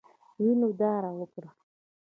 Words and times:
وینو 0.41 0.69
داره 0.79 1.09
وکړه. 1.19 1.49